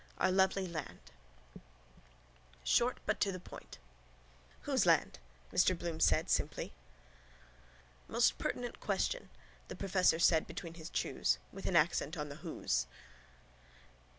Our 0.17 0.31
lovely 0.31 0.65
land. 0.65 1.11
SHORT 2.63 2.97
BUT 3.05 3.19
TO 3.19 3.31
THE 3.31 3.39
POINT 3.39 3.77
—Whose 4.61 4.87
land? 4.87 5.19
Mr 5.53 5.77
Bloom 5.77 5.99
said 5.99 6.27
simply. 6.27 6.73
—Most 8.07 8.39
pertinent 8.39 8.79
question, 8.79 9.29
the 9.67 9.75
professor 9.75 10.17
said 10.17 10.47
between 10.47 10.73
his 10.73 10.89
chews. 10.89 11.37
With 11.53 11.67
an 11.67 11.75
accent 11.75 12.17
on 12.17 12.29
the 12.29 12.37
whose. 12.37 12.87